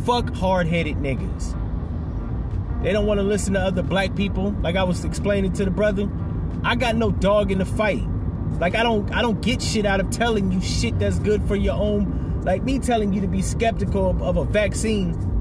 Fuck 0.04 0.34
hard-headed 0.34 0.96
niggas. 0.96 1.60
They 2.82 2.92
don't 2.92 3.06
want 3.06 3.18
to 3.18 3.24
listen 3.24 3.54
to 3.54 3.60
other 3.60 3.82
black 3.82 4.14
people. 4.14 4.50
Like 4.60 4.76
I 4.76 4.84
was 4.84 5.04
explaining 5.04 5.52
to 5.54 5.64
the 5.64 5.70
brother, 5.70 6.08
I 6.62 6.76
got 6.76 6.96
no 6.96 7.10
dog 7.10 7.50
in 7.50 7.58
the 7.58 7.64
fight. 7.64 8.02
Like 8.58 8.74
I 8.74 8.82
don't 8.82 9.12
I 9.12 9.22
don't 9.22 9.40
get 9.40 9.60
shit 9.60 9.86
out 9.86 10.00
of 10.00 10.10
telling 10.10 10.52
you 10.52 10.60
shit 10.60 10.98
that's 10.98 11.18
good 11.18 11.42
for 11.46 11.56
your 11.56 11.74
own. 11.74 12.42
Like 12.42 12.62
me 12.62 12.78
telling 12.78 13.12
you 13.12 13.20
to 13.20 13.26
be 13.26 13.42
skeptical 13.42 14.10
of, 14.10 14.22
of 14.22 14.36
a 14.36 14.44
vaccine 14.44 15.33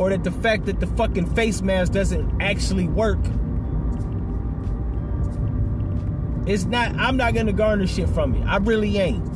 or 0.00 0.08
that 0.08 0.24
the 0.24 0.30
fact 0.30 0.64
that 0.64 0.80
the 0.80 0.86
fucking 0.86 1.26
face 1.34 1.60
mask 1.60 1.92
doesn't 1.92 2.40
actually 2.40 2.88
work. 2.88 3.18
It's 6.46 6.64
not 6.64 6.96
I'm 6.96 7.18
not 7.18 7.34
gonna 7.34 7.52
garner 7.52 7.86
shit 7.86 8.08
from 8.08 8.34
it. 8.34 8.42
I 8.46 8.56
really 8.56 8.96
ain't. 8.96 9.28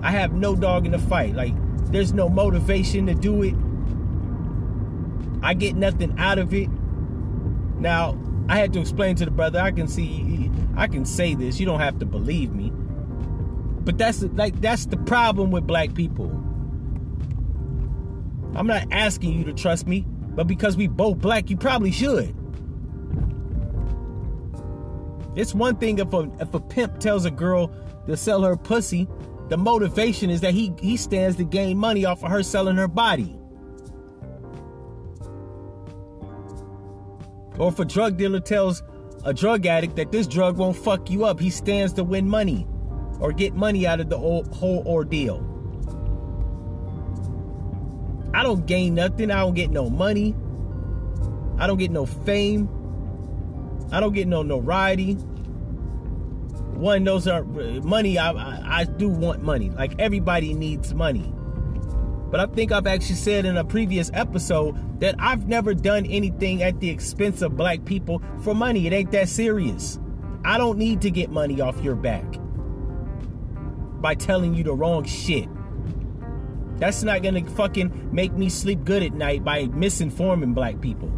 I 0.00 0.12
have 0.12 0.32
no 0.32 0.54
dog 0.54 0.86
in 0.86 0.92
the 0.92 0.98
fight. 1.00 1.34
Like 1.34 1.54
there's 1.90 2.12
no 2.12 2.28
motivation 2.28 3.06
to 3.06 3.14
do 3.14 3.42
it. 3.42 3.54
I 5.42 5.54
get 5.54 5.74
nothing 5.74 6.14
out 6.18 6.38
of 6.38 6.54
it. 6.54 6.68
Now, 7.80 8.16
I 8.48 8.58
had 8.58 8.72
to 8.74 8.80
explain 8.80 9.16
to 9.16 9.24
the 9.24 9.30
brother, 9.32 9.58
I 9.58 9.72
can 9.72 9.88
see 9.88 10.52
I 10.76 10.86
can 10.86 11.04
say 11.04 11.34
this. 11.34 11.58
You 11.58 11.66
don't 11.66 11.80
have 11.80 11.98
to 11.98 12.06
believe 12.06 12.54
me. 12.54 12.70
But 12.70 13.98
that's 13.98 14.22
like 14.22 14.60
that's 14.60 14.86
the 14.86 14.98
problem 14.98 15.50
with 15.50 15.66
black 15.66 15.94
people. 15.94 16.39
I'm 18.54 18.66
not 18.66 18.86
asking 18.90 19.32
you 19.38 19.44
to 19.44 19.52
trust 19.52 19.86
me, 19.86 20.04
but 20.34 20.46
because 20.46 20.76
we 20.76 20.86
both 20.86 21.18
black, 21.18 21.50
you 21.50 21.56
probably 21.56 21.92
should. 21.92 22.34
It's 25.36 25.54
one 25.54 25.76
thing 25.76 25.98
if 25.98 26.12
a 26.12 26.30
if 26.40 26.52
a 26.54 26.60
pimp 26.60 26.98
tells 26.98 27.24
a 27.24 27.30
girl 27.30 27.72
to 28.06 28.16
sell 28.16 28.42
her 28.42 28.56
pussy, 28.56 29.08
the 29.48 29.56
motivation 29.56 30.30
is 30.30 30.40
that 30.40 30.54
he 30.54 30.72
he 30.80 30.96
stands 30.96 31.36
to 31.36 31.44
gain 31.44 31.78
money 31.78 32.04
off 32.04 32.24
of 32.24 32.30
her 32.30 32.42
selling 32.42 32.76
her 32.76 32.88
body. 32.88 33.36
Or 37.58 37.68
if 37.68 37.78
a 37.78 37.84
drug 37.84 38.16
dealer 38.16 38.40
tells 38.40 38.82
a 39.24 39.34
drug 39.34 39.66
addict 39.66 39.96
that 39.96 40.10
this 40.12 40.26
drug 40.26 40.56
won't 40.56 40.76
fuck 40.76 41.10
you 41.10 41.24
up, 41.24 41.38
he 41.38 41.50
stands 41.50 41.92
to 41.94 42.04
win 42.04 42.28
money 42.28 42.66
or 43.20 43.32
get 43.32 43.54
money 43.54 43.86
out 43.86 44.00
of 44.00 44.08
the 44.08 44.18
whole 44.18 44.82
ordeal. 44.86 45.49
I 48.40 48.42
don't 48.42 48.64
gain 48.64 48.94
nothing. 48.94 49.30
I 49.30 49.40
don't 49.40 49.52
get 49.52 49.70
no 49.70 49.90
money. 49.90 50.34
I 51.58 51.66
don't 51.66 51.76
get 51.76 51.90
no 51.90 52.06
fame. 52.06 52.70
I 53.92 54.00
don't 54.00 54.14
get 54.14 54.26
no 54.26 54.42
notoriety. 54.42 55.12
One, 56.72 57.04
those 57.04 57.28
are 57.28 57.42
uh, 57.42 57.82
money. 57.82 58.16
I, 58.16 58.30
I, 58.30 58.78
I 58.78 58.84
do 58.84 59.10
want 59.10 59.42
money. 59.42 59.68
Like 59.68 59.92
everybody 59.98 60.54
needs 60.54 60.94
money. 60.94 61.30
But 62.30 62.40
I 62.40 62.46
think 62.46 62.72
I've 62.72 62.86
actually 62.86 63.16
said 63.16 63.44
in 63.44 63.58
a 63.58 63.64
previous 63.64 64.10
episode 64.14 65.00
that 65.00 65.16
I've 65.18 65.46
never 65.46 65.74
done 65.74 66.06
anything 66.06 66.62
at 66.62 66.80
the 66.80 66.88
expense 66.88 67.42
of 67.42 67.58
black 67.58 67.84
people 67.84 68.22
for 68.40 68.54
money. 68.54 68.86
It 68.86 68.94
ain't 68.94 69.12
that 69.12 69.28
serious. 69.28 70.00
I 70.46 70.56
don't 70.56 70.78
need 70.78 71.02
to 71.02 71.10
get 71.10 71.28
money 71.28 71.60
off 71.60 71.78
your 71.82 71.94
back 71.94 72.24
by 74.00 74.14
telling 74.14 74.54
you 74.54 74.64
the 74.64 74.72
wrong 74.72 75.04
shit. 75.04 75.49
That's 76.80 77.02
not 77.02 77.22
gonna 77.22 77.48
fucking 77.50 78.10
make 78.12 78.32
me 78.32 78.48
sleep 78.48 78.84
good 78.84 79.02
at 79.02 79.12
night 79.12 79.44
by 79.44 79.66
misinforming 79.66 80.54
black 80.54 80.80
people. 80.80 81.10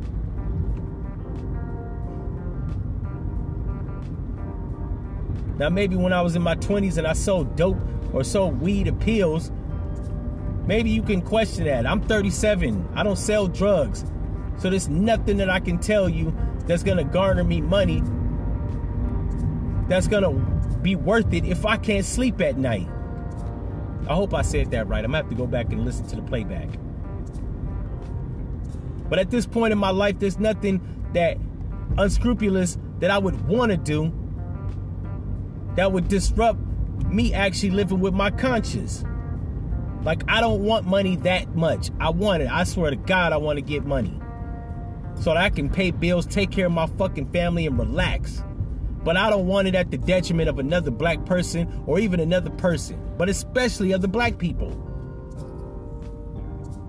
Now, 5.59 5.69
maybe 5.69 5.97
when 5.97 6.13
I 6.13 6.21
was 6.23 6.35
in 6.35 6.43
my 6.43 6.57
20s 6.57 6.99
and 6.99 7.07
I 7.07 7.13
sold 7.13 7.57
dope 7.57 7.79
or 8.13 8.25
sold 8.25 8.61
weed 8.61 8.89
or 8.89 8.93
pills, 8.93 9.53
maybe 10.67 10.91
you 10.91 11.03
can 11.03 11.23
question 11.23 11.65
that. 11.65 11.87
I'm 11.87 12.01
37, 12.01 12.89
I 12.95 13.03
don't 13.03 13.17
sell 13.17 13.47
drugs. 13.47 14.05
So 14.59 14.69
there's 14.69 14.89
nothing 14.89 15.37
that 15.37 15.49
I 15.49 15.61
can 15.61 15.79
tell 15.79 16.09
you 16.09 16.37
that's 16.67 16.83
gonna 16.83 17.05
garner 17.05 17.45
me 17.45 17.61
money 17.61 18.03
that's 19.89 20.09
gonna 20.09 20.33
be 20.81 20.97
worth 20.97 21.33
it 21.35 21.45
if 21.45 21.67
I 21.67 21.77
can't 21.77 22.05
sleep 22.05 22.41
at 22.41 22.57
night. 22.57 22.89
I 24.09 24.15
hope 24.15 24.35
I 24.35 24.43
said 24.43 24.71
that 24.73 24.89
right. 24.89 25.05
I'm 25.05 25.13
gonna 25.13 25.23
have 25.23 25.31
to 25.31 25.37
go 25.37 25.47
back 25.47 25.73
and 25.73 25.85
listen 25.85 26.07
to 26.09 26.17
the 26.17 26.23
playback. 26.23 26.69
But 29.09 29.19
at 29.19 29.31
this 29.31 29.47
point 29.47 29.73
in 29.73 29.79
my 29.79 29.91
life, 29.91 30.19
there's 30.19 30.39
nothing 30.39 30.81
that 31.13 31.39
unscrupulous 31.99 32.79
that 33.01 33.11
I 33.11 33.19
would 33.19 33.47
want 33.47 33.71
to 33.71 33.77
do 33.77 34.13
that 35.77 35.93
would 35.93 36.09
disrupt 36.09 36.59
me 37.07 37.35
actually 37.35 37.71
living 37.71 38.01
with 38.01 38.15
my 38.15 38.31
conscience. 38.31 39.05
Like, 40.03 40.25
I 40.29 40.41
don't 40.41 40.63
want 40.65 40.87
money 40.87 41.17
that 41.17 41.55
much. 41.55 41.91
I 42.01 42.11
want 42.11 42.43
it. 42.43 42.51
I 42.51 42.65
swear 42.65 42.91
to 42.91 42.97
God, 42.97 43.33
I 43.33 43.37
want 43.37 43.59
to 43.59 43.63
get 43.63 43.85
money. 43.85 44.19
So 45.17 45.35
that 45.35 45.37
I 45.37 45.51
can 45.51 45.69
pay 45.69 45.91
bills, 45.91 46.27
take 46.27 46.51
care 46.51 46.67
of 46.67 46.73
my 46.73 46.87
fucking 46.87 47.31
family, 47.31 47.67
and 47.67 47.79
relax. 47.79 48.43
But 49.05 49.17
I 49.17 49.31
don't 49.31 49.47
want 49.47 49.69
it 49.69 49.75
at 49.75 49.91
the 49.91 49.99
detriment 49.99 50.49
of 50.49 50.59
another 50.59 50.91
black 50.91 51.25
person 51.25 51.83
or 51.87 51.99
even 51.99 52.21
another 52.21 52.51
person, 52.51 53.01
but 53.19 53.29
especially 53.29 53.93
of 53.93 54.01
the 54.01 54.09
black 54.09 54.39
people. 54.39 54.71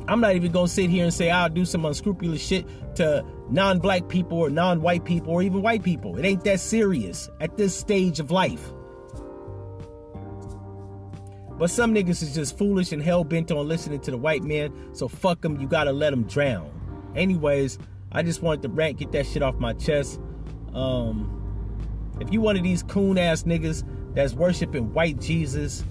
I'm 0.07 0.19
not 0.19 0.35
even 0.35 0.51
gonna 0.51 0.67
sit 0.67 0.89
here 0.89 1.05
and 1.05 1.13
say 1.13 1.31
I'll 1.31 1.49
do 1.49 1.65
some 1.65 1.85
unscrupulous 1.85 2.45
shit 2.45 2.67
to 2.95 3.25
non 3.49 3.79
black 3.79 4.09
people 4.09 4.37
or 4.37 4.49
non 4.49 4.81
white 4.81 5.05
people 5.05 5.33
or 5.33 5.41
even 5.41 5.61
white 5.61 5.83
people. 5.83 6.17
It 6.17 6.25
ain't 6.25 6.43
that 6.43 6.59
serious 6.59 7.29
at 7.39 7.57
this 7.57 7.75
stage 7.75 8.19
of 8.19 8.29
life. 8.29 8.73
But 11.57 11.69
some 11.69 11.93
niggas 11.93 12.21
is 12.21 12.33
just 12.33 12.57
foolish 12.57 12.91
and 12.91 13.01
hell 13.01 13.23
bent 13.23 13.51
on 13.51 13.67
listening 13.67 14.01
to 14.01 14.11
the 14.11 14.17
white 14.17 14.43
man, 14.43 14.73
so 14.93 15.07
fuck 15.07 15.41
them, 15.41 15.59
you 15.59 15.67
gotta 15.67 15.91
let 15.91 16.09
them 16.09 16.23
drown. 16.23 16.69
Anyways, 17.15 17.77
I 18.11 18.23
just 18.23 18.41
wanted 18.41 18.63
to 18.63 18.69
rant, 18.69 18.97
get 18.97 19.11
that 19.13 19.25
shit 19.25 19.41
off 19.41 19.55
my 19.55 19.73
chest. 19.73 20.19
Um, 20.73 21.42
if 22.23 22.31
you 22.31 22.39
one 22.39 22.55
of 22.55 22.63
these 22.63 22.83
coon 22.83 23.17
ass 23.17 23.43
niggas 23.43 23.83
that's 24.15 24.33
worshiping 24.33 24.93
white 24.93 25.19
Jesus 25.19 25.83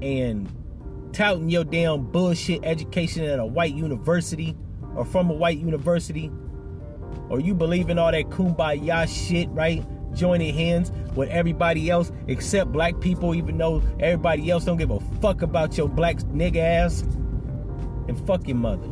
and 0.00 0.48
touting 1.12 1.50
your 1.50 1.64
damn 1.64 2.06
bullshit 2.06 2.60
education 2.62 3.24
at 3.24 3.40
a 3.40 3.44
white 3.44 3.74
university 3.74 4.56
or 4.94 5.04
from 5.04 5.28
a 5.28 5.32
white 5.32 5.58
university, 5.58 6.30
or 7.30 7.40
you 7.40 7.52
believe 7.52 7.90
in 7.90 7.98
all 7.98 8.12
that 8.12 8.30
kumbaya 8.30 9.08
shit, 9.08 9.48
right? 9.50 9.84
Joining 10.14 10.54
hands 10.54 10.92
with 11.16 11.28
everybody 11.30 11.90
else 11.90 12.12
except 12.28 12.70
black 12.70 13.00
people, 13.00 13.34
even 13.34 13.58
though 13.58 13.82
everybody 13.98 14.50
else 14.50 14.64
don't 14.64 14.76
give 14.76 14.90
a 14.90 15.00
fuck 15.20 15.42
about 15.42 15.76
your 15.76 15.88
black 15.88 16.18
nigga 16.18 16.58
ass. 16.58 17.02
And 18.08 18.26
fuck 18.26 18.46
your 18.46 18.56
mother. 18.56 18.88